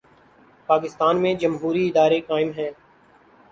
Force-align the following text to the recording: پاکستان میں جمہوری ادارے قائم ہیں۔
پاکستان 0.69 1.21
میں 1.21 1.33
جمہوری 1.33 1.87
ادارے 1.87 2.19
قائم 2.21 2.51
ہیں۔ 2.57 2.69